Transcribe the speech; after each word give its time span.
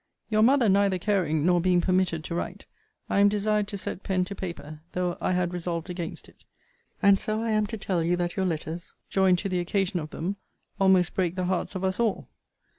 Your 0.31 0.41
mother 0.41 0.67
neither 0.67 0.97
caring, 0.97 1.45
nor 1.45 1.61
being 1.61 1.79
permitted, 1.79 2.23
to 2.23 2.33
write, 2.33 2.65
I 3.07 3.19
am 3.19 3.29
desired 3.29 3.67
to 3.67 3.77
set 3.77 4.01
pen 4.01 4.25
to 4.25 4.33
paper, 4.33 4.81
though 4.93 5.15
I 5.21 5.33
had 5.33 5.53
resolved 5.53 5.91
against 5.91 6.27
it. 6.27 6.43
And 7.03 7.19
so 7.19 7.43
I 7.43 7.51
am 7.51 7.67
to 7.67 7.77
tell 7.77 8.03
you, 8.03 8.15
that 8.17 8.35
your 8.35 8.47
letters, 8.47 8.95
joined 9.11 9.37
to 9.37 9.47
the 9.49 9.59
occasion 9.59 9.99
of 9.99 10.09
them, 10.09 10.37
almost 10.79 11.13
break 11.13 11.35
the 11.35 11.45
hearts 11.45 11.75
of 11.75 11.83
us 11.83 11.99
all. 11.99 12.27